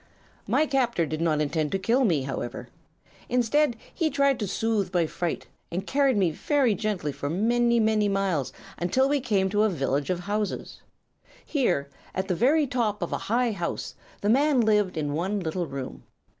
"My 0.47 0.65
captor 0.65 1.05
did 1.05 1.21
not 1.21 1.41
intend 1.41 1.71
to 1.73 1.77
kill 1.77 2.05
me, 2.05 2.23
however. 2.23 2.69
Instead, 3.29 3.75
he 3.93 4.09
tried 4.09 4.39
to 4.39 4.47
soothe 4.47 4.91
my 4.91 5.05
fright, 5.05 5.45
and 5.71 5.85
carried 5.85 6.17
me 6.17 6.31
very 6.31 6.73
gently 6.73 7.11
for 7.11 7.29
many, 7.29 7.79
many 7.79 8.09
miles, 8.09 8.51
until 8.79 9.07
we 9.07 9.21
came 9.21 9.47
to 9.51 9.61
a 9.61 9.69
village 9.69 10.09
of 10.09 10.21
houses. 10.21 10.81
Here, 11.45 11.87
at 12.15 12.27
the 12.29 12.33
very 12.33 12.65
top 12.65 13.03
of 13.03 13.13
a 13.13 13.17
high 13.29 13.51
house, 13.51 13.93
the 14.21 14.29
man 14.29 14.61
lived 14.61 14.97
in 14.97 15.13
one 15.13 15.39
little 15.39 15.67
room. 15.67 16.01